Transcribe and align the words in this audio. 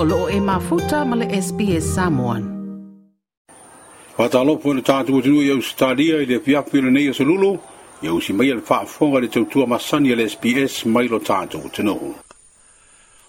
o 0.00 0.30
e 0.30 0.40
mafuta 0.40 1.04
ma 1.04 1.16
le 1.16 1.26
SPS 1.42 1.94
Samoan. 1.94 2.42
Whatalopo 4.18 4.70
ni 4.74 4.80
tātu 4.82 5.16
o 5.18 5.22
tinui 5.22 5.50
au 5.50 5.62
stadia 5.62 6.20
i 6.22 6.26
le 6.26 6.38
piapu 6.38 6.76
i 6.78 6.82
le 6.82 6.90
nei 6.90 7.08
o 7.08 7.12
salulu, 7.14 7.58
i 8.02 8.06
au 8.06 8.20
si 8.20 8.32
mai 8.32 8.52
le 8.54 8.62
whaafonga 8.62 9.18
le 9.18 9.28
tautua 9.28 9.66
masani 9.66 10.14
le 10.14 10.28
SPS 10.30 10.84
mai 10.84 11.08
lo 11.08 11.18
tātu 11.18 11.58
o 11.64 11.68
tinuhu. 11.68 12.14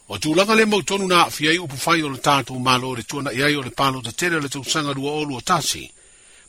O 0.09 0.15
tū 0.17 0.35
langa 0.37 0.53
le 0.55 0.65
mau 0.65 0.81
tonu 0.83 1.07
na 1.07 1.25
fiai 1.29 1.57
upu 1.57 1.75
fai 1.77 2.03
o 2.05 2.09
le 2.09 2.21
tātu 2.21 2.53
o 2.55 2.59
malo 2.59 2.93
le 2.93 3.03
ia 3.33 3.49
iai 3.49 3.63
le 3.63 3.71
palo 3.71 4.01
ta 4.01 4.11
tere 4.11 4.39
le 4.41 4.47
tausanga 4.49 4.93
rua 4.93 5.11
olu 5.23 5.33
o 5.33 5.35
lo 5.37 5.41
tasi. 5.41 5.89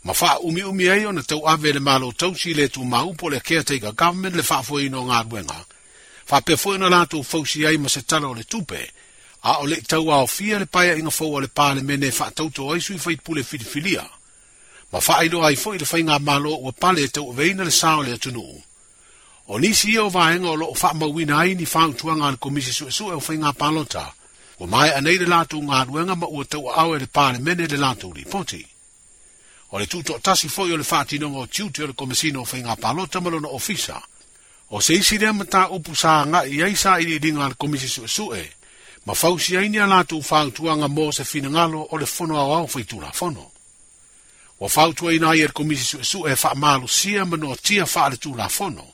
Ma 0.04 0.12
wha 0.12 0.38
umi 0.42 0.60
umi 0.62 0.88
ai 0.88 1.04
ona 1.06 1.20
na 1.20 1.22
tau 1.22 1.44
ave 1.46 1.72
le 1.72 1.80
malo 1.80 2.12
tausi 2.12 2.52
le 2.54 2.68
tū 2.68 2.84
po 3.16 3.28
le 3.30 3.40
kea 3.40 3.62
ga 3.64 3.92
government 3.92 4.36
le 4.36 4.42
whaafoe 4.42 4.84
ino 4.84 5.00
ngā 5.04 5.22
ruenga. 5.30 5.60
Wha 6.30 6.40
pefoe 6.42 6.76
na 6.78 6.88
lātu 6.90 7.24
fausi 7.24 7.64
ai 7.66 7.76
ma 7.78 7.88
se 7.88 8.02
tala 8.02 8.28
o 8.28 8.32
le 8.34 8.44
tupe, 8.44 8.84
a 9.42 9.58
ole 9.60 9.76
tau 9.80 10.10
a 10.10 10.22
ofia 10.22 10.58
le 10.58 10.66
paia 10.66 10.94
inga 10.96 11.10
fau 11.10 11.36
ale 11.38 11.48
pāle 11.48 11.80
mene 11.82 12.06
e 12.06 12.12
whaatau 12.12 12.50
tō 12.52 12.74
aisui 12.74 12.98
fai 12.98 13.16
pule 13.16 13.40
filifilia. 13.42 14.04
Ma 14.92 14.98
whaaino 15.00 15.40
ai 15.44 15.56
fo 15.56 15.72
le 15.72 15.86
whai 15.92 16.02
ngā 16.04 16.18
malo 16.20 16.52
ua 16.60 16.72
pale 16.72 17.06
tau 17.08 17.32
veina 17.32 17.64
le 17.64 17.70
sāo 17.72 18.02
le 18.04 18.12
atunu. 18.18 18.44
O 19.48 19.58
nisi 19.58 19.94
e 19.94 19.98
o 19.98 20.10
vāenga 20.10 20.50
o 20.52 20.56
loo 20.56 20.74
whaama 20.76 21.06
wina 21.08 21.38
ai 21.38 21.54
ni 21.54 21.64
whaang 21.64 21.94
tuanga 21.96 22.30
le 22.30 22.36
komisi 22.36 22.72
su 22.72 22.86
e 22.86 22.90
su 22.90 23.08
e 23.10 23.14
o 23.16 23.20
whai 23.26 23.38
ngā 23.38 23.52
pālota. 23.56 24.10
Ua 24.60 24.66
mai 24.68 24.90
anei 24.92 25.16
le 25.18 25.24
lātou 25.26 25.62
ngā 25.64 25.86
ruenga 25.88 26.16
ma 26.20 26.26
ua 26.28 26.44
tau 26.44 26.68
au 26.68 26.94
e 26.94 26.98
le 27.00 27.06
pāle 27.08 27.38
mene 27.40 27.66
le 27.66 27.78
lātou 27.80 28.12
li 28.12 28.24
poti. 28.28 28.60
O 29.72 29.78
le 29.78 29.86
tūtok 29.86 30.20
tasi 30.20 30.48
fo 30.50 30.66
i 30.68 30.72
o 30.72 30.76
le 30.76 30.84
whaatino 30.84 31.30
ngō 31.32 31.46
tiuti 31.48 31.82
o 31.82 31.88
le 31.90 31.94
komisi 31.96 32.28
no 32.32 32.42
ngā 32.44 32.76
pālota 32.76 33.22
malo 33.24 33.40
na 33.40 33.48
ofisa. 33.48 34.02
O 34.70 34.80
seisi 34.80 35.16
rea 35.18 35.32
mata 35.32 35.68
upu 35.72 35.92
sā 35.96 36.20
ngā 36.28 36.44
i 36.50 36.60
aisa 36.62 36.98
i 37.00 37.06
li 37.08 37.18
ringa 37.18 37.48
le 37.48 37.54
komisi 37.54 37.88
su 37.88 38.04
e 38.04 38.08
su 38.08 38.32
e 38.34 38.44
ma 39.06 39.14
fausi 39.16 39.56
aini 39.56 39.80
a 39.80 39.86
nātu 39.88 40.18
whāutuanga 40.20 40.88
mō 40.92 41.06
se 41.12 41.24
whinangalo 41.24 41.86
o 41.90 41.96
le 41.98 42.06
fono 42.06 42.36
a 42.36 42.44
au 42.60 42.66
whaitu 42.68 43.00
la 43.00 43.12
whono. 43.20 43.50
Wa 44.60 44.68
whāutua 44.68 45.14
ina 45.16 45.34
ier 45.36 45.52
komisi 45.56 45.84
su 45.86 45.98
esu 45.98 46.26
e, 46.28 46.32
e 46.32 46.36
wha 46.42 46.54
mālu 46.54 46.88
sia 46.88 47.24
mano 47.24 47.50
o 47.50 47.56
tia 47.56 47.84
wha 47.88 48.04
ale 48.06 48.16
tu 48.16 48.34
la 48.36 48.48
whono. 48.52 48.84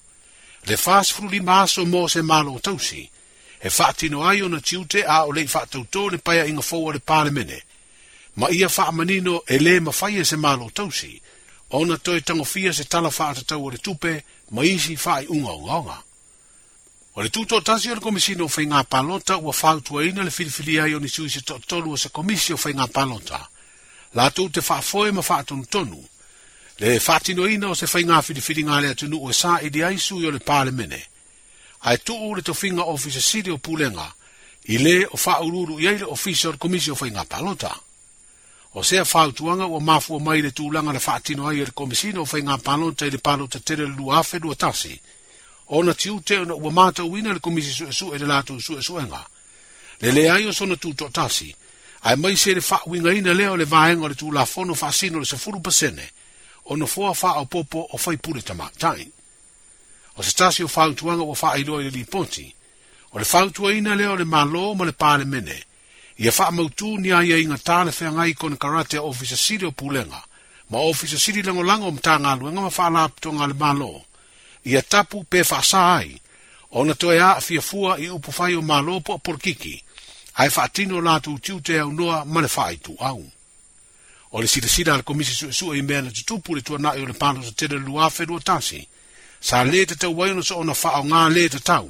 Le 0.66 0.76
whās 0.78 1.10
fruli 1.12 1.40
māso 1.42 1.84
mō 1.86 2.04
se 2.08 2.22
mālu 2.22 2.54
o 2.56 2.58
tausi, 2.62 3.02
e 3.58 3.68
wha 3.78 3.90
tino 3.92 4.22
ai 4.28 4.42
o 4.42 4.48
na 4.52 4.60
tiute 4.60 5.02
a 5.04 5.24
o 5.26 5.32
le 5.34 5.42
wha 5.46 5.64
tautō 5.66 6.06
le 6.14 6.18
paia 6.18 6.46
inga 6.46 6.62
fōa 6.62 6.92
le 6.94 7.00
pāne 7.02 7.32
mene. 7.34 7.58
Ma 8.36 8.50
ia 8.52 8.68
wha 8.70 8.92
manino 8.92 9.42
e 9.48 9.58
le 9.58 9.80
ma 9.80 9.90
whaia 9.90 10.20
e 10.22 10.24
se 10.24 10.36
mālu 10.36 10.70
o 10.70 10.70
tausi, 10.70 11.18
ona 11.70 11.98
toi 11.98 12.20
tango 12.20 12.44
se 12.46 12.84
tala 12.86 13.08
wha 13.10 13.30
atatau 13.30 13.64
o 13.66 13.70
le 13.70 13.78
tupe, 13.78 14.22
ma 14.50 14.62
isi 14.62 14.94
wha 15.04 15.20
i 15.22 15.26
unga 15.26 15.50
o 15.50 16.02
O 17.16 17.22
le 17.24 17.30
tūtō 17.32 17.62
tasi 17.64 17.88
o 17.90 17.94
le 17.96 18.00
komisina 18.04 18.44
o 18.44 18.48
whaingā 18.52 18.82
palota 18.92 19.36
ua 19.40 19.52
whautua 19.62 20.02
ina 20.04 20.20
le 20.26 20.30
filifili 20.30 20.74
ai 20.80 20.92
o 20.94 20.98
nisui 21.00 21.30
se 21.32 21.40
tōtolu 21.48 21.92
o 21.92 21.96
se 21.96 22.08
komisi 22.12 22.52
o 22.52 22.56
whaingā 22.60 22.84
palota. 22.92 23.38
La 24.18 24.26
tū 24.28 24.50
te 24.52 24.60
whaafoe 24.60 25.12
ma 25.16 25.22
whaatun 25.28 25.62
tonu. 25.72 26.02
Le 26.78 26.98
whaatino 27.00 27.46
ina 27.48 27.70
o 27.70 27.74
se 27.74 27.86
whaingā 27.88 28.18
filifili 28.22 28.64
ngā 28.68 28.82
lea 28.84 28.94
tunu 29.00 29.16
o 29.24 29.32
sā 29.32 29.54
i 29.64 29.70
di 29.72 29.80
aisu 29.84 30.18
i 30.20 30.26
o 30.26 30.30
le 30.36 30.42
pāle 30.44 30.72
mene. 30.76 31.00
Ai 31.88 31.96
tū 32.04 32.18
o 32.28 32.34
le 32.36 32.42
tofinga 32.44 32.84
ofisa 32.92 33.20
siri 33.20 33.50
o 33.50 33.56
pūlenga 33.64 34.10
i 34.68 34.78
le 34.84 34.94
o 35.08 35.16
whaururu 35.16 35.80
i 35.80 35.88
aile 35.88 36.04
ofisa 36.12 36.50
o 36.50 36.52
le 36.52 36.60
komisi 36.68 36.92
o 36.92 37.00
whaingā 37.00 37.24
palota. 37.32 37.72
O 38.76 38.84
sea 38.84 39.08
whaatuanga 39.08 39.66
ua 39.72 39.80
mafua 39.80 40.20
mai 40.20 40.42
le 40.44 40.50
tūlanga 40.52 40.92
le 40.92 41.00
whaatino 41.06 41.48
ai 41.48 41.62
o 41.62 41.64
le 41.64 41.72
komisina 41.72 42.20
o 42.20 42.26
whaingā 42.28 42.58
palota 42.60 43.06
i 43.06 43.10
le 43.10 43.18
palota 43.24 43.60
tere 43.60 43.86
lua 43.88 44.18
afe 44.20 44.36
lua 44.44 44.54
tasi. 44.54 44.60
Le 44.90 44.90
tūtō 44.90 44.90
tasi 44.90 44.90
o 44.90 44.90
le 44.90 45.00
komisina 45.00 45.00
o 45.00 45.00
whaingā 45.00 45.00
palota 45.00 45.14
ona 45.68 45.94
tiu 45.94 46.20
te 46.24 46.36
ona 46.38 46.54
ua 46.54 46.70
mata 46.72 47.04
uina 47.04 47.32
le 47.32 47.38
komisi 47.40 47.72
su 47.72 47.84
esu 47.88 48.14
e 48.14 48.18
le 48.18 48.26
lato 48.26 48.58
su 48.60 48.76
esu 48.78 48.98
enga. 48.98 49.26
Le 50.00 50.12
le 50.12 50.30
ayo 50.30 50.52
sona 50.52 50.76
tu 50.76 50.94
to 50.94 51.08
tasi, 51.10 51.54
ai 52.02 52.16
mai 52.16 52.36
se 52.36 52.54
le 52.54 52.60
fa 52.60 52.82
uinga 52.86 53.12
ina 53.12 53.32
leo 53.32 53.56
le 53.56 53.64
vaenga 53.64 54.08
le 54.08 54.14
tu 54.14 54.30
la 54.32 54.44
fono 54.44 54.74
fa 54.74 54.92
sino 54.92 55.18
le 55.18 55.24
sefuru 55.24 55.60
pasene, 55.60 56.10
ona 56.64 56.86
fua 56.86 57.14
fa 57.14 57.34
au 57.34 57.46
popo 57.46 57.78
o 57.90 57.96
fai 57.96 58.16
pure 58.18 58.42
tama 58.42 58.70
tai. 58.78 59.10
O 60.14 60.22
se 60.22 60.32
tasi 60.32 60.62
o 60.62 60.68
fau 60.68 60.94
tuanga 60.94 61.22
o 61.24 61.34
fa 61.34 61.52
ailoa 61.52 61.82
le 61.82 61.88
li 61.90 62.04
ponti, 62.04 62.54
o 63.10 63.18
le 63.18 63.24
fau 63.24 63.50
tuaina 63.50 63.94
leo 63.94 64.14
le 64.14 64.24
malo 64.24 64.74
ma 64.74 64.84
le 64.84 64.92
pale 64.92 65.24
mene, 65.24 65.64
ia 66.16 66.30
fa 66.30 66.50
mautu 66.50 66.96
ni 66.96 67.10
ai 67.10 67.42
inga 67.42 67.58
tale 67.58 67.90
fe 67.92 68.06
ngai 68.10 68.34
kon 68.34 68.56
karate 68.56 68.98
ofisa 68.98 69.36
sirio 69.36 69.72
pulenga, 69.72 70.22
ma 70.68 70.78
ofisa 70.78 71.18
siri 71.18 71.42
lango 71.42 71.62
lango 71.62 71.90
mta 71.90 72.18
ngalu, 72.20 72.52
nga 72.52 72.60
ma 72.60 72.70
fa 72.70 72.88
laptonga 72.88 73.46
le 73.46 73.54
malo. 73.54 73.90
Ma 74.06 74.15
ia 74.66 74.82
tapu 74.82 75.24
pe 75.28 75.42
fasa 75.44 75.94
ai, 75.96 76.20
o 76.76 76.80
na 76.84 76.92
toi 76.94 77.18
a 77.28 77.40
fia 77.46 77.60
fua 77.62 77.96
i 78.04 78.08
upu 78.10 78.30
fai 78.38 78.54
o 78.58 78.62
malopo 78.70 79.10
a 79.14 79.18
porkiki, 79.24 79.74
ai 80.40 80.48
fa 80.54 80.62
atino 80.66 80.96
la 81.06 81.14
tu 81.24 81.32
tiu 81.44 81.56
te 81.66 81.74
au 81.78 81.90
noa 81.98 82.18
mane 82.32 82.48
fai 82.56 82.74
tu 82.84 82.92
au. 82.98 83.22
O 84.32 84.40
le 84.42 84.46
sida 84.48 84.68
sida 84.68 84.94
al 84.94 85.02
komisi 85.02 85.32
su 85.38 85.46
e 85.48 85.52
su 85.58 85.66
i 85.72 85.78
e 85.78 85.82
mea 85.88 86.02
na 86.02 86.10
tutupu 86.16 86.54
le 86.54 86.62
tua 86.66 86.78
nai 86.84 87.00
o 87.02 87.06
le 87.06 87.12
pano 87.22 87.40
sa 87.46 87.52
tere 87.58 87.78
lua 87.86 88.04
fedua 88.16 88.40
tasi, 88.48 88.80
sa 89.48 89.56
le 89.70 89.86
te 89.88 89.94
tau 90.00 90.12
waino 90.18 90.42
sa 90.48 90.54
ona 90.62 90.74
fa 90.82 90.90
au 90.98 91.04
ngā 91.10 91.22
le 91.34 91.44
te 91.52 91.60
tau, 91.70 91.86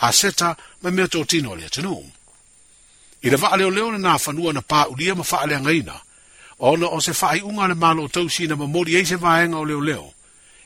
a 0.00 0.08
seta 0.20 0.50
ma 0.82 0.88
mea 0.96 1.06
tō 1.14 1.20
tino 1.30 1.54
le 1.58 1.66
atinu. 1.68 1.96
I 3.24 3.28
le 3.30 3.36
vaa 3.42 3.56
leo 3.58 3.70
leo 3.76 3.88
le 3.92 3.98
nā 4.06 4.16
fanua 4.24 4.52
na 4.52 4.60
pā 4.70 4.80
ulia 4.92 5.14
ma 5.16 5.22
faa 5.30 5.46
le 5.48 5.56
angaina, 5.56 5.96
o 6.64 6.76
na 6.76 6.86
o 6.96 7.00
se 7.00 7.12
fai 7.12 7.44
unga 7.44 7.68
le 7.68 7.74
malo 7.74 8.08
tau 8.08 8.28
si 8.28 8.46
na 8.46 8.56
mamori 8.56 8.96
eise 8.96 9.16
vaenga 9.16 9.56
o 9.58 9.64
leo 9.64 9.80
leo, 9.80 10.15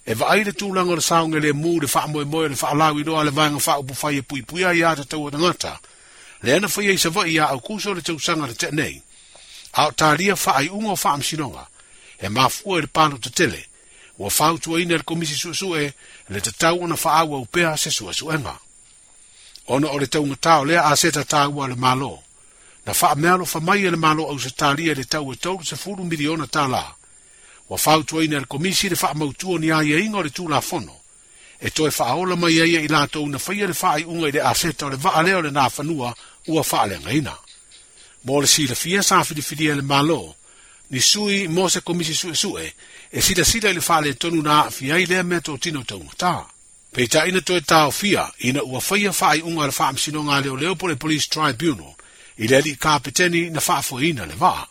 e 0.06 0.14
va 0.14 0.28
aile 0.30 0.52
tu 0.52 0.72
langa 0.74 0.94
le 0.94 1.00
saunga 1.00 1.38
le 1.38 1.52
mu 1.52 1.78
le 1.80 1.86
fa 1.86 2.06
moe 2.08 2.24
moe 2.24 2.48
le 2.48 2.56
fa 2.56 2.68
alau 2.68 2.94
wi 2.94 3.02
do 3.04 3.22
le 3.24 3.30
vanga 3.30 3.58
fa 3.60 3.78
upu 3.78 3.94
fa 3.94 4.10
e 4.12 4.22
pui 4.22 4.42
pui 4.42 4.60
ya 4.62 4.72
ia 4.72 4.94
te 4.96 5.04
tau 5.04 5.28
atangata. 5.28 5.80
Le 6.42 6.54
ana 6.56 6.68
fai 6.68 6.88
e 6.90 6.96
sa 6.98 7.10
vai 7.10 7.30
ia 7.32 7.46
au 7.48 7.60
kuso 7.60 7.92
le 7.94 8.00
tausanga 8.02 8.46
le 8.46 8.54
tete 8.54 8.74
nei. 8.74 9.02
Ao 9.72 9.92
ta 9.92 10.14
ria 10.14 10.36
fa 10.36 10.52
ai 10.54 10.68
ungo 10.68 10.96
fa 10.96 11.12
am 11.12 11.20
sinonga. 11.22 11.68
E 12.18 12.28
ma 12.28 12.48
fua 12.48 12.78
e 12.78 12.80
le 12.80 12.86
pano 12.86 13.18
te 13.18 13.30
tele. 13.30 13.68
Ua 14.18 14.30
fa 14.30 14.50
utua 14.52 14.80
ina 14.80 14.96
le 14.96 15.02
komisi 15.04 15.34
su 15.34 15.52
su 15.52 15.74
e 15.74 15.92
le 16.28 16.40
te 16.40 16.50
tau 16.56 16.82
ana 16.84 16.96
fa 16.96 17.14
au 17.20 17.36
upea 17.40 17.76
se 17.76 17.90
su 17.90 18.10
su 18.12 18.30
enga. 18.30 18.58
Ona 19.66 19.86
o 19.90 19.98
le 19.98 20.06
tau 20.06 20.24
ngatao 20.26 20.64
lea 20.64 20.84
a 20.88 20.96
se 20.96 21.10
ta 21.10 21.24
tau 21.24 21.52
le 21.68 21.74
malo. 21.74 22.22
Na 22.86 22.92
fa 22.94 23.10
amealo 23.12 23.44
fa 23.44 23.60
mai 23.60 23.84
e 23.84 23.90
le 23.90 23.96
malo 23.96 24.24
au 24.28 24.38
se 24.38 24.50
ta 24.50 24.72
ria 24.72 24.94
le 24.94 25.04
tau 25.04 25.30
e 25.32 25.36
tau 25.36 25.60
se 25.62 25.76
furu 25.76 26.04
miliona 26.04 26.46
ta 26.46 26.66
laa. 26.66 26.96
wa 27.70 27.74
Ua 27.76 27.78
fautuaina 27.78 28.38
le 28.38 28.44
komisi 28.46 28.88
le 28.88 28.96
faa 28.96 29.14
mautua 29.14 29.58
ni 29.58 29.70
aia 29.70 29.98
inga 29.98 30.18
o 30.18 30.22
le 30.22 30.28
tūla 30.28 30.60
fono. 30.60 30.92
E 31.60 31.70
toe 31.70 31.90
ola 32.00 32.36
mai 32.36 32.60
aia 32.60 32.80
i 32.82 32.88
lātou 32.88 33.22
una 33.22 33.38
faya 33.38 33.66
le 33.66 33.74
faa 33.74 33.98
i 33.98 34.02
unga 34.04 34.28
i 34.28 34.32
le 34.32 34.40
aseta 34.42 34.86
o 34.86 34.90
le 34.90 34.96
vaa 34.96 35.22
leo 35.22 35.42
le 35.42 35.50
nā 35.50 35.68
whanua 35.78 36.10
ua 36.46 36.64
ngaina. 37.00 37.36
Mo 38.24 38.40
le 38.40 38.46
sila 38.46 38.74
fia 38.74 39.02
sa 39.02 39.24
fidifidia 39.24 39.74
le 39.74 39.82
malo, 39.82 40.34
ni 40.90 41.00
sui 41.00 41.46
mo 41.48 41.68
se 41.68 41.80
komisi 41.80 42.14
sue 42.14 42.34
sue, 42.34 42.74
e 43.12 43.20
sila 43.20 43.44
sila 43.44 43.68
i 43.70 43.74
le 43.74 43.80
faa 43.80 44.00
le 44.00 44.14
tonu 44.14 44.42
na 44.42 44.70
fia 44.70 44.98
i 44.98 45.06
lea 45.06 45.22
mea 45.22 45.38
tō 45.38 45.58
tino 45.58 45.84
Pei 46.92 47.06
ta 47.06 47.22
ina 47.26 47.40
toe 47.40 47.60
tau 47.60 47.92
fia 47.92 48.26
ina 48.38 48.62
ua 48.66 48.80
faya 48.80 49.12
faa 49.12 49.34
i 49.34 49.42
unga 49.46 49.66
le 49.66 49.72
whaamsino 49.78 50.22
ngā 50.26 50.42
leo 50.42 50.56
leo 50.56 50.74
po 50.74 50.88
le 50.88 50.96
police 50.96 51.28
tribunal 51.30 51.94
i 52.38 52.48
le 52.50 52.60
li 52.60 52.74
kāpeteni 52.74 53.50
na 53.50 53.60
faa 53.60 53.80
fo 53.82 54.00
ina 54.02 54.26
le 54.26 54.34
vaa. 54.34 54.69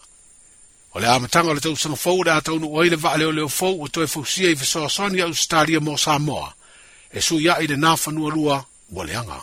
O 0.93 0.99
le 0.99 1.07
amatanga 1.07 1.53
le 1.53 1.61
tau 1.61 1.75
sanga 1.77 1.95
fau 1.95 2.23
le 2.23 2.31
atau 2.33 2.57
nu 2.59 2.67
oile 2.73 2.95
vaale 2.95 3.25
o 3.25 3.31
leo 3.31 3.47
fau 3.47 3.81
o 3.83 3.87
toi 3.87 4.07
fausia 4.07 4.49
i 4.49 4.55
fesoa 4.55 4.89
soni 4.89 5.21
au 5.21 5.33
stadia 5.33 5.79
mo 5.79 5.97
Samoa. 5.97 6.53
E 7.11 7.21
su 7.21 7.37
ya 7.39 7.57
i 7.61 7.67
le 7.67 7.75
nafa 7.77 8.11
nua 8.11 8.31
lua 8.31 8.65
ua 8.89 9.05
leanga. 9.05 9.41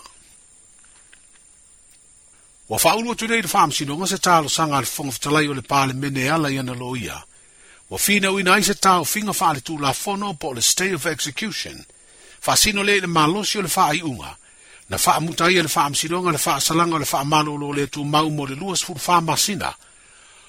Wa 2.68 2.78
faa 2.78 2.94
ulua 2.96 3.14
tunei 3.14 3.42
le 3.42 3.48
faam 3.48 3.72
sino 3.72 3.96
ngase 3.98 4.18
taa 4.18 4.40
lo 4.42 4.48
sanga 4.48 4.80
le 4.80 4.86
fonga 4.86 5.12
fitalai 5.12 5.48
o 5.48 5.54
le 5.54 5.62
paale 5.62 5.92
mene 5.92 6.30
ala 6.30 6.50
iana 6.50 6.74
lo 6.74 6.96
ia. 6.96 7.22
Wa 7.90 7.98
fina 7.98 8.30
ui 8.30 8.42
naise 8.42 8.74
taa 8.74 8.98
o 9.00 9.04
finga 9.04 9.32
faa 9.32 9.52
le 9.54 9.60
tu 9.60 9.78
la 9.78 9.92
fono 9.92 10.34
po 10.34 10.52
le 10.54 10.60
stay 10.62 10.94
of 10.94 11.06
execution. 11.06 11.86
Faa 12.40 12.56
sino 12.56 12.82
le 12.82 12.98
le 13.00 13.06
malosi 13.06 13.58
o 13.58 13.62
le 13.62 13.68
faa 13.68 13.92
i 13.94 14.02
unga. 14.02 14.34
Na 14.90 14.98
faa 14.98 15.20
mutaia 15.20 15.62
le 15.62 15.68
faa 15.68 15.90
msidonga 15.90 16.30
le 16.34 16.38
faa 16.38 16.58
salanga 16.60 16.98
le 16.98 17.04
faa 17.04 17.24
malo 17.24 17.54
lo 17.56 17.72
le 17.72 17.86
tu 17.86 18.02
mau 18.04 18.30
mo 18.30 18.46
le 18.46 18.54
lua 18.54 18.76
sifu 18.76 18.98
faa 18.98 19.20
masina. 19.20 19.70
Faa 19.70 19.85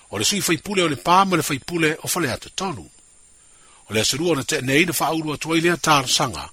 o 0.10 0.18
le 0.18 0.24
sui 0.26 0.42
faipule 0.42 0.84
o 0.84 0.88
le 0.88 0.96
pāma 0.96 1.36
le 1.36 1.44
faipule 1.44 1.98
o 2.04 2.08
fale 2.08 2.32
atu 2.32 2.50
tonu. 2.50 2.90
O 3.90 3.94
le 3.94 4.02
asurua 4.02 4.36
na 4.38 4.42
tēne 4.44 4.78
ina 4.82 4.94
wha 5.00 5.08
aurua 5.08 5.38
tua 5.38 5.58
ilea 5.58 5.76
tār 5.78 6.08
sanga, 6.08 6.50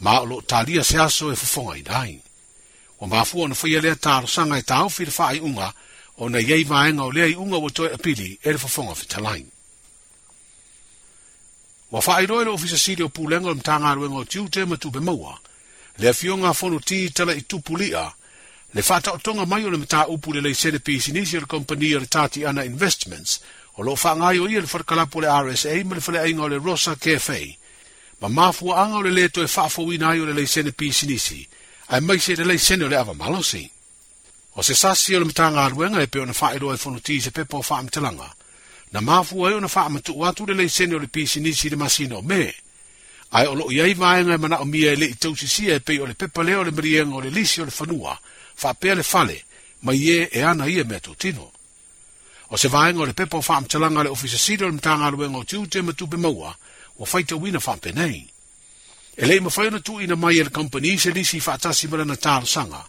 ma 0.00 0.20
o 0.20 0.24
lo 0.24 0.38
tālia 0.42 0.84
se 0.84 0.98
aso 1.00 1.32
e 1.32 1.36
fufonga 1.36 1.76
i 1.76 1.82
nai. 1.82 2.20
O 3.00 3.06
mafua 3.06 3.48
na 3.48 3.54
whaia 3.54 3.80
lea 3.80 3.94
tār 3.96 4.26
sanga 4.28 4.58
e 4.58 4.62
tāo 4.64 4.88
fira 4.88 5.12
wha 5.16 5.28
ai 5.28 5.40
unga, 5.40 5.74
o 6.16 6.28
na 6.28 6.38
iei 6.40 6.64
vāenga 6.64 7.04
o 7.04 7.10
lea 7.10 7.26
i 7.26 7.34
unga 7.34 7.56
wa 7.58 7.70
toi 7.70 7.92
apili 7.92 8.38
e 8.42 8.52
le 8.52 8.58
fufonga 8.58 8.94
fitalai. 8.94 9.44
Wa 11.90 12.00
wha 12.06 12.16
ai 12.16 12.26
roi 12.26 12.44
le 12.44 12.50
ofisa 12.50 12.78
siri 12.78 13.02
o 13.02 13.08
pūlenga 13.08 13.50
o 13.50 13.54
mtanga 13.54 13.88
aruenga 13.90 14.16
o 14.16 14.24
tiu 14.24 14.48
te 14.48 14.64
matu 14.64 14.90
be 14.90 14.98
maua, 15.00 15.36
le 15.98 16.08
afionga 16.08 16.52
fono 16.52 16.80
ti 16.80 17.10
tala 17.10 17.34
i 17.36 17.42
tupulia, 17.44 18.08
Le 18.76 18.82
fata 18.82 19.12
o 19.12 19.18
tonga 19.22 19.46
mai 19.46 19.62
o 19.64 19.70
le 19.70 19.76
mta 19.76 20.06
upu 20.08 20.32
le 20.32 20.40
lei 20.40 20.52
sene 20.54 20.80
pisi 20.80 21.12
nisi 21.12 21.38
le 21.38 21.46
kompani 21.46 21.92
o 21.94 21.98
le 22.00 22.08
tati 22.08 22.42
ana 22.44 22.64
investments, 22.64 23.38
o 23.78 23.82
lo 23.84 23.94
fa 23.94 24.16
ngai 24.16 24.38
o 24.38 24.48
ia 24.48 24.58
le 24.60 24.66
whakalapu 24.72 25.20
le 25.20 25.28
RSA 25.30 25.74
ma 25.84 25.94
le 25.94 26.02
whale 26.04 26.28
inga 26.28 26.42
o 26.42 26.48
le 26.48 26.58
Rosa 26.58 26.96
Cafe. 26.96 27.56
Ma 28.18 28.26
mafua 28.28 28.82
anga 28.82 28.96
o 28.96 29.02
le 29.02 29.10
leto 29.12 29.42
e 29.42 29.46
fafo 29.46 29.82
wina 29.84 30.08
ai 30.08 30.18
o 30.18 30.24
le 30.24 30.32
lei 30.32 30.46
sene 30.48 30.72
pisi 30.72 31.06
nisi, 31.06 31.46
ai 31.94 32.00
mai 32.00 32.18
se 32.18 32.34
le 32.34 32.42
lei 32.44 32.58
sene 32.58 32.82
o 32.82 32.88
le 32.88 32.96
avamalosi. 32.96 33.70
O 34.56 34.62
se 34.62 34.74
sasi 34.74 35.14
o 35.14 35.20
le 35.22 35.26
mta 35.30 35.50
ngā 35.54 35.68
ruenga 35.70 36.02
e 36.02 36.08
peo 36.10 36.24
na 36.24 36.32
fa 36.34 36.50
iroa 36.58 36.74
e 36.74 36.76
fonuti 36.82 37.20
se 37.22 37.30
pepo 37.30 37.58
o 37.58 37.62
fa 37.62 37.78
amtelanga, 37.78 38.26
na 38.90 38.98
mafua 39.00 39.50
e 39.50 39.54
o 39.54 39.60
na 39.60 39.68
fa 39.68 39.84
amatu 39.86 40.18
watu 40.18 40.46
le 40.46 40.54
lei 40.54 40.68
sene 40.68 40.96
o 40.96 40.98
le 40.98 41.06
pisi 41.06 41.38
nisi 41.38 41.68
le 41.70 41.76
masino 41.78 42.22
me, 42.22 42.50
ai 43.38 43.46
o 43.46 43.54
lo 43.54 43.70
iai 43.70 43.94
vaenga 43.94 44.34
e 44.34 44.36
mana 44.36 44.58
o 44.60 44.64
mia 44.64 44.90
e 44.90 44.96
le 44.96 45.06
itousisia 45.14 45.74
e 45.74 45.80
peo 45.80 46.06
le 46.06 46.14
pepa 46.18 46.42
leo 46.42 46.64
le 46.66 46.72
mrienga 46.74 47.14
o 47.14 47.20
le 47.20 47.30
lisi 47.30 47.60
o 47.60 47.64
le 47.64 47.70
fanua, 47.70 48.10
le 48.10 48.10
fanua, 48.10 48.20
whapea 48.62 48.94
le 48.94 49.02
fale, 49.02 49.44
ma 49.80 49.92
ie 49.92 50.28
e 50.28 50.40
ana 50.42 50.66
ie 50.66 50.84
mea 50.84 51.00
tino. 51.00 51.52
O 52.48 52.56
se 52.56 52.68
vaenga 52.68 53.02
o 53.02 53.06
le 53.06 53.14
pepo 53.14 53.40
wham 53.46 53.66
talanga 53.66 54.02
le 54.02 54.08
ofisa 54.08 54.38
sida 54.38 54.66
le 54.66 54.72
mtanga 54.72 55.10
luenga 55.10 55.38
o 55.38 55.44
tiute 55.44 55.82
ma 55.82 55.92
tupe 55.92 56.16
maua, 56.16 56.56
wa 56.96 57.08
whaita 57.12 57.34
wina 57.36 57.58
wham 57.58 57.78
penei. 57.78 58.28
E 59.16 59.26
lei 59.26 59.40
mawhai 59.40 59.70
na 59.70 59.80
tu 59.80 60.00
ina 60.00 60.16
mai 60.16 60.38
e 60.38 60.48
company 60.50 60.98
se 60.98 61.10
lisi 61.10 61.38
whaatasi 61.40 61.88
mara 61.88 62.04
na 62.04 62.14
tāra 62.14 62.46
sanga, 62.46 62.84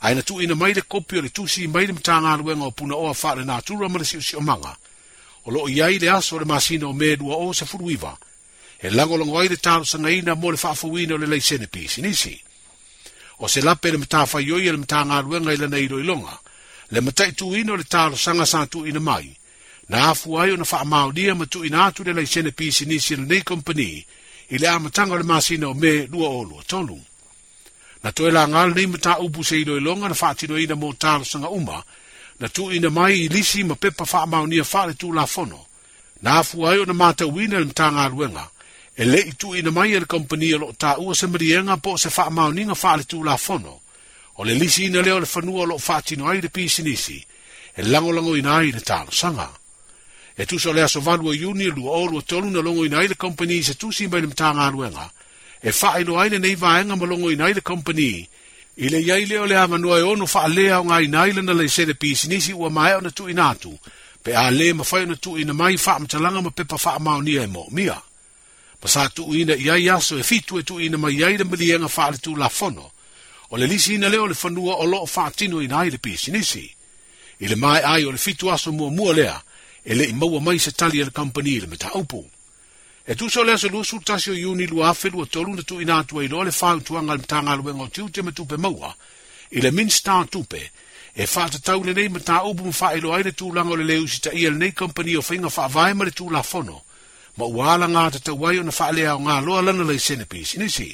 ai 0.00 0.14
na 0.14 0.22
tu 0.22 0.40
ina 0.40 0.54
mai 0.54 0.72
le 0.74 0.82
kopi 0.82 1.18
o 1.18 1.20
le 1.20 1.30
tusi 1.30 1.68
mai 1.68 1.86
le 1.86 1.92
mtanga 1.92 2.36
luenga 2.36 2.64
o 2.64 2.70
puna 2.70 2.94
oa 2.94 3.14
whaare 3.14 3.44
na 3.44 3.56
atura 3.56 3.88
mara 3.88 4.04
si 4.04 4.18
o 4.36 4.40
manga, 4.40 4.76
o 5.46 5.50
loo 5.50 5.68
iai 5.68 5.98
le 5.98 6.10
aso 6.10 6.38
le 6.38 6.44
masina 6.44 6.86
o 6.86 6.92
medua 6.92 7.36
o 7.36 7.52
se 7.52 7.64
furuiva, 7.64 8.18
e 8.78 8.90
lango 8.90 9.16
lango 9.16 9.38
ai 9.38 9.48
le 9.48 9.56
tāra 9.56 9.84
sanga 9.84 10.10
ina 10.10 10.34
mo 10.34 10.50
le 10.50 10.56
whaafu 10.58 10.90
wina 10.90 11.14
o 11.14 11.18
le 11.18 11.26
lei 11.26 11.40
sene 11.40 11.66
pisi 11.66 12.00
nisi 12.02 12.40
o 13.38 13.48
se 13.48 13.60
lape 13.62 13.90
le 13.92 13.98
mata 13.98 14.24
fai 14.26 14.50
oi 14.52 14.64
le 14.72 14.76
mata 14.80 15.04
ngaruenga 15.06 15.52
i 15.52 15.56
lana 15.56 15.78
iro 15.78 15.98
ilonga, 16.00 16.38
le 16.92 17.00
mata 17.00 17.26
i 17.26 17.32
tuino 17.34 17.76
le 17.76 17.84
talo 17.84 18.16
sanga 18.16 18.46
santu 18.46 18.86
ina 18.86 19.00
mai, 19.00 19.28
na 19.88 20.08
afu 20.10 20.38
ai 20.40 20.50
o 20.52 20.56
na 20.56 20.64
faa 20.64 20.84
maudia 20.88 21.34
ma 21.36 21.44
tu 21.46 21.64
ina 21.66 21.84
atu 21.84 22.00
le 22.06 22.12
lai 22.16 22.26
sene 22.26 22.50
pisi 22.52 22.84
nisi 22.86 23.12
le 23.16 23.24
nei 23.28 23.42
kompani, 23.42 23.92
i 24.50 24.56
le 24.60 24.66
amatanga 24.68 25.16
le 25.16 25.22
masina 25.24 25.68
o 25.68 25.74
me 25.74 25.92
lua 26.12 26.28
olu 26.40 26.54
a 26.60 26.62
tonu. 26.70 26.98
Na 28.02 28.08
toe 28.16 28.30
la 28.32 28.42
ngal 28.46 28.70
nei 28.74 28.86
mata 28.88 29.18
ubu 29.24 29.40
se 29.44 29.56
iro 29.60 29.76
ilonga 29.76 30.08
na 30.08 30.14
faa 30.14 30.34
tino 30.38 30.56
ina 30.58 30.74
mo 30.80 30.88
talo 30.94 31.24
sanga 31.24 31.48
uma, 31.58 31.78
na 32.40 32.48
tu 32.54 32.70
ina 32.72 32.88
mai 32.90 33.14
i 33.24 33.28
lisi 33.34 33.60
ma 33.68 33.74
pepa 33.76 34.04
faa 34.12 34.24
maunia 34.32 34.64
faa 34.64 34.86
le 34.88 34.94
tu 35.00 35.08
la 35.12 35.26
fono, 35.26 35.60
na 36.22 36.38
afu 36.40 36.64
ai 36.66 36.78
o 36.80 36.84
na 36.88 36.92
mata 36.94 37.24
uina 37.26 37.58
le 37.60 37.64
mata 37.68 37.86
ngaruenga, 37.92 38.44
e 38.98 39.04
le 39.04 39.18
i 39.20 39.32
tu 39.36 39.52
ina 39.54 39.70
mai 39.70 39.92
ele 39.92 40.06
kompani 40.08 40.48
alo 40.56 40.70
e 40.70 40.74
ta 40.80 40.96
ua 41.04 41.12
se 41.14 41.26
marienga 41.26 41.76
po 41.76 41.96
se 42.00 42.08
faa 42.10 42.30
mauninga 42.32 42.74
faa 42.74 42.96
le 42.96 43.04
tu 43.04 43.22
la 43.22 43.36
fono. 43.36 43.74
O 44.36 44.44
le 44.44 44.54
lisi 44.54 44.84
ina 44.88 45.02
leo 45.04 45.20
le 45.20 45.26
fanua 45.26 45.64
alo 45.64 45.76
faa 45.78 46.00
tino 46.00 46.26
ai 46.28 46.40
le 46.40 46.48
pisi 46.48 46.80
nisi, 46.82 47.18
e 47.76 47.82
lango 47.84 48.10
lango 48.12 48.34
ina 48.36 48.54
ai 48.56 48.72
le 48.72 48.80
talo 48.80 49.10
sanga. 49.10 49.52
E 50.36 50.46
tu 50.46 50.58
so 50.58 50.72
lea 50.72 50.88
so 50.88 51.00
valua 51.00 51.34
e 51.34 51.38
iuni 51.44 51.64
e 51.64 51.72
lua 51.76 51.92
oru 52.00 52.22
tolu 52.22 52.48
na 52.50 52.60
longo 52.64 52.86
ina 52.88 52.98
ai 52.98 53.08
le 53.08 53.14
kompani 53.16 53.62
se 53.62 53.76
tu 53.76 53.92
si 53.92 54.08
mai 54.08 54.20
le 54.20 54.26
mtanga 54.32 54.64
aluenga, 54.66 55.12
e 55.60 55.72
faa 55.72 56.00
ilo 56.00 56.18
aile 56.20 56.38
nei 56.38 56.54
vaenga 56.56 56.96
ma 56.96 57.04
longo 57.04 57.28
ina 57.30 57.44
ai 57.44 57.54
le 57.54 57.60
kompani, 57.62 58.26
i 58.80 58.88
le 58.88 58.98
iai 58.98 59.26
leo 59.26 59.44
lea 59.44 59.66
manua 59.68 59.98
e 59.98 60.02
ono 60.08 60.24
faa 60.26 60.48
lea 60.48 60.80
o 60.80 60.84
ngai 60.88 61.04
ina 61.04 61.20
ai 61.20 61.32
le 61.36 61.42
na 61.44 61.52
le 61.52 61.68
se 61.68 61.84
le 61.84 61.94
pisi 61.94 62.28
nisi 62.32 62.52
ua 62.52 62.70
mae 62.72 62.94
o 62.96 63.00
na 63.04 63.10
tu 63.12 63.28
inatu, 63.28 63.76
pe 64.24 64.32
a 64.34 64.48
le 64.50 64.72
mafai 64.72 65.02
o 65.02 65.06
na 65.12 65.16
tu 65.20 65.36
ina 65.36 65.52
mai 65.52 65.76
faa 65.76 65.98
mtalanga 66.00 66.40
ma 66.40 66.48
pepa 66.50 66.78
faa 66.80 66.96
maonia 66.98 67.42
e 67.42 67.46
mo 67.52 67.66
mia. 67.76 68.00
Ma 68.86 68.90
sa 68.92 69.08
tu 69.12 69.34
ina 69.34 69.56
ia 69.58 69.74
ia 69.76 69.98
so 70.00 70.14
e 70.16 70.22
fitu 70.22 70.58
e 70.58 70.62
tu 70.62 70.78
ina 70.80 70.96
ma 70.96 71.10
ia 71.10 71.28
ira 71.28 71.44
mili 71.44 71.72
enga 71.74 71.90
whaare 71.90 72.18
tu 72.22 72.36
la 72.36 72.48
fono. 72.48 72.92
O 73.50 73.56
le 73.56 73.66
lisi 73.66 73.94
ina 73.94 74.08
leo 74.08 74.26
le 74.26 74.34
whanua 74.40 74.74
o 74.76 74.84
loo 74.86 75.08
whaatino 75.16 75.60
ina 75.60 75.78
ai 75.78 75.90
le 75.90 75.98
pisi 75.98 76.30
nisi. 76.30 76.62
I 77.42 77.48
le 77.48 77.56
mai 77.56 77.82
ai 77.82 78.04
o 78.04 78.12
le 78.12 78.16
fitu 78.18 78.48
aso 78.48 78.70
mua 78.70 78.90
mua 78.90 79.12
lea, 79.12 79.42
e 79.82 79.92
le 79.94 80.04
imaua 80.04 80.38
mai 80.40 80.58
se 80.60 80.70
tali 80.70 81.02
ala 81.02 81.10
kampani 81.10 81.50
ila 81.58 81.66
me 81.66 81.76
ta 81.76 81.90
upu. 81.98 82.30
E 83.04 83.14
tu 83.16 83.28
so 83.28 83.42
lea 83.42 83.58
se 83.58 83.66
lua 83.68 83.82
sultasio 83.82 84.34
iuni 84.34 84.66
lua 84.68 84.90
afe 84.94 85.10
lua 85.10 85.26
tolu 85.26 85.54
na 85.56 85.62
tu 85.62 85.80
ina 85.80 85.98
atua 85.98 86.22
ilo 86.24 86.44
le 86.44 86.52
whaeu 86.60 86.78
tuanga 86.80 87.12
le 87.12 87.18
mtanga 87.26 87.50
alu 87.50 87.64
wengo 87.64 87.88
tiu 87.88 88.06
te 88.08 88.22
tupe 88.30 88.54
maua, 88.56 88.94
i 89.50 89.58
le 89.60 89.72
min 89.72 89.90
sta 89.90 90.22
tupe, 90.30 90.62
e 91.12 91.26
wha 91.34 91.48
ta 91.50 91.58
tau 91.58 91.82
le 91.82 91.90
nei 91.92 92.06
me 92.08 92.20
ta 92.22 92.44
upu 92.46 92.62
mwha 92.70 92.94
ilo 92.94 93.10
aile 93.12 93.32
tu 93.34 93.50
lango 93.52 93.74
le 93.74 93.82
leu 93.84 94.06
si 94.06 94.20
ta 94.20 94.30
ia 94.30 94.50
le 94.50 94.56
nei 94.62 94.72
kampani 94.72 95.16
o 95.18 95.24
whainga 95.28 95.50
wha 95.56 95.66
vaema 95.66 96.04
le 96.06 96.12
tu 96.14 96.30
la 96.30 96.42
fono, 96.46 96.85
ma 97.36 97.44
ua 97.44 97.72
ala 97.76 97.86
ngā 97.88 98.02
te 98.12 98.18
tau 98.28 98.36
wai 98.40 98.58
o 98.60 98.64
na 98.64 98.72
whaalea 98.72 99.16
o 99.16 99.20
ngā 99.20 99.40
loa 99.44 99.62
lana 99.68 99.84
lei 99.84 99.98
sene 100.00 100.24
pisi 100.24 100.58
nisi. 100.58 100.90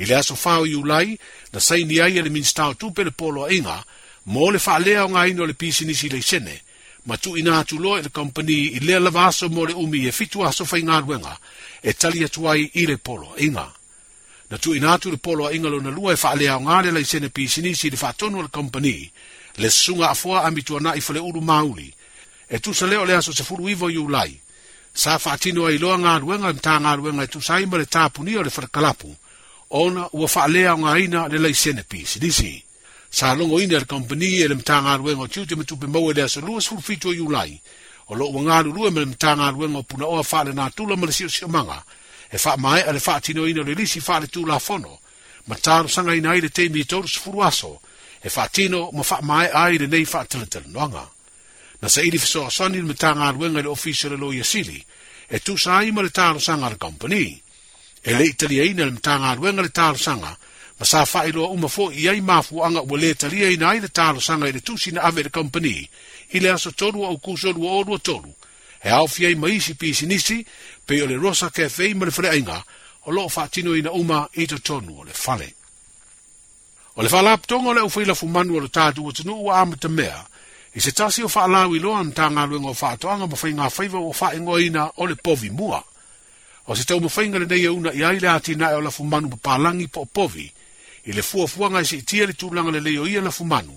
I 0.00 0.04
le 0.06 0.14
aso 0.16 0.34
whao 0.34 0.64
i 0.66 0.74
ulai, 0.78 1.18
na 1.52 1.60
sei 1.60 1.84
ni 1.84 2.00
ai 2.00 2.18
ele 2.18 2.30
minstao 2.30 2.74
tūpe 2.74 3.04
le 3.04 3.10
polo 3.10 3.44
a 3.44 3.50
inga, 3.52 3.82
mō 4.28 4.52
le 4.52 4.58
whaalea 4.62 5.04
o 5.04 5.08
ngā 5.12 5.28
ino 5.30 5.46
le 5.46 5.54
pisi 5.54 5.84
nisi 5.84 6.08
lei 6.08 6.22
sene, 6.22 6.60
ma 7.06 7.16
tu 7.16 7.36
ina 7.36 7.58
atu 7.60 7.78
loa 7.78 7.98
e 7.98 8.02
le 8.06 8.08
kompani 8.08 8.60
i 8.78 8.80
le 8.80 8.98
lava 9.00 9.26
aso 9.26 9.48
mō 9.48 9.66
le 9.68 9.74
umi 9.74 10.06
e 10.06 10.12
fitu 10.12 10.46
aso 10.46 10.64
whai 10.70 10.82
ngā 10.82 11.00
ruenga, 11.02 11.34
e 11.82 11.92
tali 11.92 12.24
atu 12.24 12.48
ai 12.48 12.70
i 12.74 12.86
le 12.86 12.96
polo 12.98 13.34
a 13.34 13.40
inga. 13.42 13.66
Na 14.50 14.58
tu 14.58 14.74
ina 14.74 14.94
atu 14.94 15.10
le 15.10 15.16
polo 15.18 15.46
a 15.46 15.52
inga 15.54 15.68
lo 15.68 15.80
na 15.80 15.90
lua 15.90 16.14
e 16.14 16.18
whaalea 16.20 16.56
o 16.56 16.60
ngā 16.64 16.82
le 16.86 16.90
lei 16.92 17.04
sene 17.04 17.28
pisi 17.28 17.60
nisi 17.62 17.90
le 17.90 17.96
whaatono 18.00 18.40
le 18.42 18.48
kompani, 18.48 19.10
le 19.58 19.70
sunga 19.70 20.10
afoa 20.10 20.44
amitua 20.44 20.80
na 20.80 20.94
i 20.94 21.02
whale 21.02 21.18
uru 21.20 21.40
mauli, 21.42 21.92
e 22.48 22.58
tu 22.58 22.72
sa 22.72 22.86
leo 22.86 23.04
le 23.04 23.14
aso 23.16 23.32
se 23.32 23.44
furu 23.44 23.68
ivo 23.68 23.90
i 23.90 23.96
ulai, 23.98 24.38
sa 24.92 25.18
faatino 25.18 25.66
ai 25.66 25.78
loa 25.78 25.96
galuega 25.98 26.50
i 26.50 26.52
matā 26.52 26.80
galuega 26.82 27.22
e 27.22 27.26
tusai 27.28 27.64
ma 27.66 27.76
le 27.78 27.86
tapunia 27.86 28.40
o 28.40 28.42
le 28.42 28.50
fakalapu 28.50 29.14
ona 29.70 30.08
ua 30.12 30.26
faalea 30.28 30.74
o 30.74 30.76
gaina 30.76 31.28
le 31.28 31.38
laisene 31.38 31.82
pisilisi 31.84 32.62
sa 33.10 33.34
logoina 33.34 33.76
i 33.76 33.78
le 33.78 33.84
kompani 33.86 34.42
e 34.42 34.48
le 34.48 34.54
matā 34.54 34.82
galuega 34.82 35.20
o 35.22 35.28
tiuti 35.28 35.54
ma 35.54 35.62
tupe 35.64 35.86
mau 35.86 36.10
e 36.10 36.14
le 36.14 36.22
asolua 36.22 36.60
sulufitu 36.60 37.08
o 37.08 37.12
iulai 37.14 37.60
o 38.08 38.14
loo 38.14 38.32
ua 38.34 38.42
e 38.42 38.44
galulue 38.44 38.90
ma 38.90 39.00
le 39.00 39.06
matā 39.06 39.36
galuega 39.36 39.78
o 39.78 39.82
punaoa 39.82 40.22
faalenatula 40.24 40.96
ma 40.96 41.06
le 41.06 41.12
siʻosiʻomaga 41.12 41.82
e 42.30 42.36
faamaeʻa 42.38 42.92
le 42.92 43.00
faatinoina 43.00 43.60
o 43.60 43.64
le 43.64 43.74
lisi 43.74 44.00
faaletulafono 44.00 44.98
ma 45.46 45.54
tarosaga 45.54 46.14
ina 46.14 46.30
ai 46.30 46.40
le 46.40 46.48
teimi 46.48 46.80
itolu 46.82 47.06
sufulu 47.08 47.42
aso 47.46 47.78
e 48.22 48.28
faatino 48.28 48.90
ma 48.92 49.02
faamaeʻa 49.06 49.54
ai 49.54 49.78
lenei 49.78 50.04
faatalatalanoaga 50.04 51.08
na 51.82 51.88
sa 51.88 52.00
ili 52.02 52.18
fiso 52.18 52.46
asani 52.46 52.76
ni 52.76 52.82
mitanga 52.82 53.24
aluenga 53.28 53.58
ili 53.60 53.68
ofisio 53.68 54.10
le 54.10 54.16
loya 54.16 54.44
sili, 54.44 54.84
e 55.30 55.38
tu 55.40 55.58
sa 55.58 55.78
aima 55.78 56.02
le 56.02 56.10
talo 56.10 56.38
sanga 56.38 56.68
le 56.68 56.76
company, 56.76 57.42
e 58.04 58.14
le 58.14 58.24
italia 58.24 58.64
ina 58.64 58.84
le 58.84 58.90
mitanga 58.90 59.30
aluenga 59.30 59.62
le 59.62 59.68
talo 59.72 59.96
sanga, 59.96 60.36
ma 60.78 60.84
sa 60.86 61.04
fa 61.04 61.26
ilo 61.26 61.48
uma 61.50 61.68
fo 61.68 61.90
i 61.92 62.08
ai 62.08 62.20
mafu 62.20 62.62
anga 62.64 62.80
ua 62.82 62.98
le 62.98 63.10
italia 63.10 63.48
ina 63.50 63.68
ai 63.68 63.80
le 63.80 63.88
talo 63.88 64.20
sanga 64.20 64.48
ili 64.48 64.60
tu 64.60 64.76
sina 64.76 65.02
ave 65.02 65.22
le 65.22 65.30
company, 65.30 65.88
ili 66.30 66.48
aso 66.48 66.70
tolu 66.70 67.04
au 67.04 67.18
kusolu 67.18 67.66
orua 67.66 67.98
tolu, 67.98 68.34
e 68.82 68.88
au 68.90 69.08
fia 69.08 69.28
i 69.28 69.34
maisi 69.34 69.74
pisi 69.74 70.06
nisi, 70.06 70.44
pe 70.86 71.00
o 71.02 71.06
le 71.06 71.16
rosa 71.16 71.48
ke 71.50 71.68
fei 71.68 71.94
ma 71.94 72.04
le 72.04 72.10
fre 72.10 72.28
ainga, 72.28 72.60
o 73.06 73.10
loo 73.10 73.28
fa 73.28 73.48
tino 73.48 73.72
ina 73.74 73.90
uma 73.92 74.28
i 74.36 74.44
to 74.46 74.58
tonu 74.58 75.00
o 75.00 75.04
le 75.04 75.12
fale. 75.16 75.48
O 76.96 77.02
le 77.02 77.08
fala 77.08 77.32
aptonga 77.32 77.72
le 77.72 77.80
ufila 77.80 78.14
fumanu 78.14 78.56
o 78.56 78.60
le 78.60 78.68
tatu 78.68 79.06
o 79.06 79.12
tenu 79.12 79.32
ua 79.32 79.60
amata 79.64 79.88
mea, 79.88 80.28
i 80.74 80.80
se 80.80 80.92
tasi 80.92 81.22
o 81.24 81.28
whaalawi 81.34 81.78
loa 81.82 81.98
am 81.98 82.12
tā 82.14 82.28
ngā 82.30 82.44
luenga 82.48 82.70
o 82.70 82.76
whaatoanga 82.78 83.26
ma 83.26 83.36
whainga 83.42 83.66
whaiva 83.68 83.98
o 83.98 84.12
whaingo 84.14 84.58
ina 84.62 84.88
o 84.96 85.06
le 85.06 85.14
povi 85.16 85.50
mua. 85.50 85.82
O 86.66 86.74
se 86.76 86.84
tau 86.86 87.00
ma 87.00 87.10
whainga 87.16 87.38
le 87.38 87.46
nei 87.46 87.66
auna 87.66 87.90
e 87.90 87.98
i 87.98 88.04
aile 88.04 88.28
ati 88.30 88.54
nae 88.54 88.74
o 88.76 88.80
lafu 88.80 89.02
manu 89.04 89.28
pa 89.30 89.36
pālangi 89.48 89.88
po 89.88 90.06
o 90.06 90.06
povi, 90.06 90.46
i 91.04 91.12
le 91.12 91.22
fua 91.22 91.48
fuanga 91.48 91.80
i 91.80 91.84
se 91.86 91.96
i 91.96 92.02
tia 92.02 92.26
le 92.26 92.32
tūlanga 92.38 92.70
le 92.70 92.80
leo 92.80 93.06
ia 93.06 93.20
lafu 93.20 93.44
manu, 93.44 93.74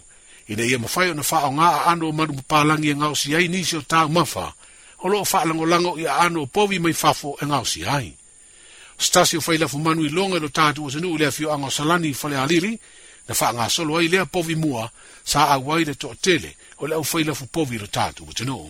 i 0.48 0.56
le 0.56 0.68
ia 0.68 0.78
e 0.78 0.80
ma 0.80 0.88
whai 0.96 1.10
o 1.12 1.14
na 1.18 1.24
whao 1.32 1.50
ngā 1.52 1.70
a 1.82 1.86
ano 1.92 2.10
o 2.10 2.12
manu 2.14 2.38
pa 2.42 2.58
pālangi 2.62 2.92
e 2.92 2.96
ngāo 2.96 3.18
si 3.18 3.34
ai 3.36 3.48
nisi 3.48 3.78
o 3.78 3.82
tā 3.82 4.06
mawha, 4.10 4.54
o 5.02 5.10
loo 5.10 5.26
whaalango 5.26 5.66
lango 5.66 5.96
i 5.98 6.06
a 6.06 6.20
ano 6.28 6.44
o 6.44 6.46
povi 6.46 6.78
mai 6.80 6.94
fafo 6.94 7.34
e 7.42 7.46
ngāo 7.50 7.66
si 7.66 7.82
ai. 7.90 8.14
Stasi 9.02 9.38
o 9.38 9.42
whai 9.42 9.58
lafu 9.58 9.80
manu 9.82 10.06
i 10.06 10.10
longa 10.14 10.38
i 10.38 10.46
lo 10.46 10.48
tātu 10.54 10.86
o 10.86 10.92
senu 10.94 11.16
i 11.16 11.18
le 11.18 11.26
afio 11.34 11.50
anga 11.52 11.74
o 11.74 11.74
salani 11.74 12.14
i 12.14 12.18
whale 12.22 12.38
alili, 12.38 12.78
na 13.28 13.34
fa 13.36 13.56
nga 13.56 13.70
solo 13.72 13.98
ai 14.00 14.08
le 14.12 14.26
povi 14.28 14.56
mua 14.60 14.84
sa 15.24 15.48
a 15.48 15.56
wai 15.58 15.84
le 15.88 15.96
to 15.96 16.12
tele 16.20 16.52
o 16.84 16.88
le 16.88 17.00
fo 17.08 17.20
ile 17.24 17.32
fo 17.34 17.46
povi 17.52 17.80
le 17.80 17.88
tatu 17.88 18.26
but 18.28 18.40
no 18.44 18.68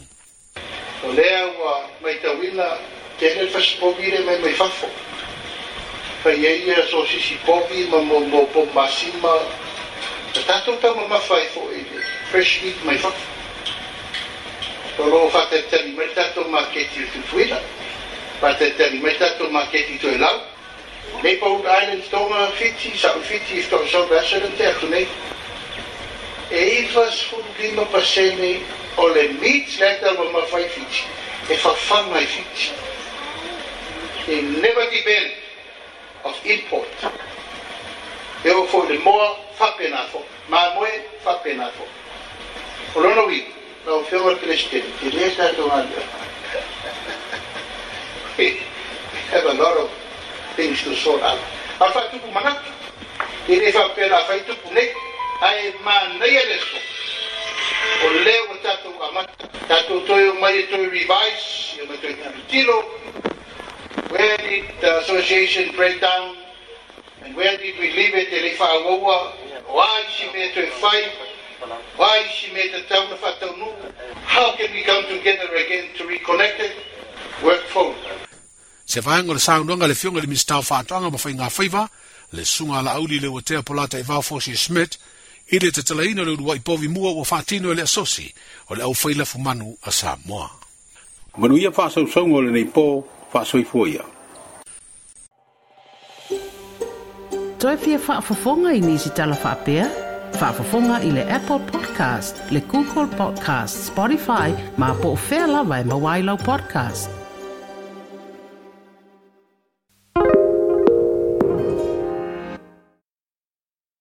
o 1.04 1.08
le 1.12 1.26
a 1.34 1.46
wa 1.58 1.74
mai 2.06 2.22
ta 2.22 2.30
wila 2.38 2.70
ke 3.18 3.34
le 3.34 3.50
fa 3.50 3.58
spo 3.62 3.90
vire 3.98 4.20
mai 4.24 4.38
mai 4.46 4.54
fa 4.54 4.70
fo 4.70 4.86
fa 6.22 6.30
ye 6.30 6.54
ye 6.70 6.76
so 6.88 7.02
si 7.10 7.18
si 7.20 7.36
povi 7.46 7.88
ma 7.90 7.98
mo 8.02 8.20
mo 8.30 8.46
po 8.54 8.62
masima 8.78 9.34
ta 10.38 10.42
ta 10.46 10.62
to 10.66 10.78
ta 10.78 10.94
ma 11.10 11.18
fa 11.20 11.38
fo 11.54 11.66
ile 11.74 11.98
e 11.98 12.06
fresh 12.30 12.62
meat 12.62 12.78
mai 12.86 12.98
fa 13.02 13.10
to 14.96 15.02
lo 15.10 15.30
fa 15.34 15.48
te 15.50 15.66
te 15.70 15.82
mai 15.98 16.14
ta 16.14 16.30
to 16.38 16.46
ma 16.54 16.62
ke 16.70 16.86
ti 16.94 17.02
tu 17.12 17.18
fuila 17.34 17.58
pa 18.40 18.54
te 18.54 18.70
te 18.78 18.90
mai 19.02 19.18
ta 19.18 19.34
to 19.42 19.50
ma 19.50 19.66
ke 19.74 19.82
ti 19.90 19.98
to 19.98 20.14
lau 20.18 20.53
Nee, 21.22 21.44
uiteindelijk 21.44 22.10
toch 22.10 22.30
een 22.30 22.38
eh, 22.46 22.52
fietsie, 22.54 22.96
zou 22.98 23.22
fietsie 23.22 23.68
toch 23.68 23.88
zo 23.88 24.08
best 24.08 24.32
wel 24.32 24.42
een 24.42 24.56
techniek. 24.56 25.08
Even 26.50 27.14
voor 27.14 27.42
die 27.58 27.72
me 27.72 27.86
passende, 27.86 28.58
alleen 28.96 29.38
niet 29.42 29.72
slecht 29.72 30.02
dat 30.02 30.18
we 30.18 30.30
maar 30.32 30.48
van 30.48 30.60
fietsie. 30.60 31.06
Ik 31.48 31.58
vervang 31.60 32.12
mijn 32.12 32.28
fiets. 32.28 32.72
Ik 34.26 34.42
never 34.62 34.90
depend 34.90 35.32
of 36.22 36.38
import. 36.42 36.88
Eu 38.44 38.66
for 38.68 38.86
the 38.88 39.00
more 39.04 39.36
fapenafo, 39.56 40.24
maar 40.50 40.74
mooi 40.74 40.90
fapenafo. 41.22 41.88
Olono 42.96 43.28
wit, 43.28 43.46
nou 43.86 44.04
veel 44.10 44.24
wat 44.24 44.38
christen, 44.42 44.82
die 45.02 45.14
leest 45.14 45.38
dat 45.38 45.56
toch 45.56 45.72
aan. 45.72 45.90
We 48.36 48.58
have 49.32 49.46
een 49.48 49.58
lot 49.58 49.78
of 49.78 49.90
things 50.56 50.82
to 50.86 50.94
sort 50.96 51.22
out. 51.26 51.40
Afai 51.82 52.10
tupu 52.14 52.30
mana, 52.34 52.58
i 53.50 53.54
rei 53.62 53.72
whapera 53.74 54.20
afai 54.24 54.40
tupu 54.46 54.72
nei, 54.74 54.90
ai 55.42 55.74
mānei 55.86 56.34
ane 56.42 56.58
so. 56.66 56.78
O 58.06 58.08
leo 58.26 58.54
o 58.54 58.56
tātou 58.62 58.96
amata, 59.10 59.50
tātou 59.68 60.00
toi 60.08 60.32
mai 60.42 60.54
e 60.62 60.86
revise, 60.98 61.48
i 61.78 61.84
o 61.84 61.88
mai 61.90 61.98
toi 62.02 62.14
tamitilo, 62.22 62.78
where 64.14 64.38
did 64.38 64.66
the 64.82 65.00
association 65.02 65.74
break 65.76 66.00
down, 66.02 66.36
and 67.24 67.36
where 67.36 67.58
did 67.58 67.78
we 67.80 67.92
leave 67.94 68.14
it, 68.16 68.32
e 68.32 68.42
rei 68.48 68.56
whaangoua, 68.56 69.18
o 69.70 69.80
ai 69.80 70.04
si 70.16 70.30
me 70.34 70.52
toi 70.56 70.68
whai, 70.82 71.04
Why 71.96 72.28
she 72.28 72.52
made 72.52 72.74
the 72.76 72.82
town 72.94 73.08
of 73.14 73.22
Atonu? 73.24 73.70
How 74.26 74.52
can 74.58 74.74
we 74.76 74.82
come 74.84 75.06
together 75.08 75.48
again 75.62 75.86
to 75.98 76.04
reconnect 76.04 76.60
it? 76.68 76.74
Work 77.42 77.62
forward. 77.78 78.28
se 78.86 79.02
vaenga 79.02 79.34
le 79.34 79.40
saunuanga 79.40 79.88
le 79.88 79.96
fionga 79.96 80.22
le 80.22 80.28
mista 80.28 80.58
o 80.58 80.62
whaatoanga 80.70 81.10
ma 81.10 81.18
whainga 81.24 81.48
whaiva, 81.58 81.90
le 82.32 82.44
sunga 82.46 82.82
la 82.82 82.92
auli 82.94 83.20
le 83.20 83.28
watea 83.28 83.62
polata 83.64 83.98
i 84.00 84.04
vaufosi 84.04 84.52
e 84.52 84.58
smet, 84.58 84.98
i 85.52 85.60
le 85.60 85.72
te 85.72 85.82
talaina 85.84 86.24
le 86.24 86.32
urua 86.32 86.56
i 86.56 86.60
povi 86.60 86.88
mua 86.88 87.10
o 87.12 87.24
whaatino 87.28 87.72
e 87.72 87.76
le 87.76 87.82
asosi, 87.82 88.34
o 88.70 88.76
le 88.76 88.84
au 88.84 88.94
whaila 88.94 89.26
fumanu 89.26 89.76
a 89.84 89.92
Samoa. 89.92 90.52
Manu 91.38 91.58
ia 91.58 91.70
whaasau 91.70 92.08
saungo 92.08 92.42
le 92.42 92.52
nei 92.52 92.66
po, 92.66 93.06
whaasau 93.34 93.60
i 93.60 93.66
fuoia. 93.66 94.04
Toi 97.60 97.78
pia 97.80 98.00
whaafafonga 98.08 98.74
i 98.76 98.82
nisi 98.84 99.10
tala 99.10 99.36
whaapea? 99.40 99.88
Whaafafonga 100.42 101.00
i 101.08 101.12
le 101.12 101.24
Apple 101.32 101.62
Podcast, 101.72 102.44
le 102.52 102.60
Google 102.68 103.08
Podcast, 103.16 103.88
Spotify, 103.88 104.52
ma 104.78 104.92
po 104.96 105.16
whea 105.16 105.48
lawa 105.48 105.80
e 105.80 105.84
mawailau 105.88 106.38
podcast. 106.44 107.23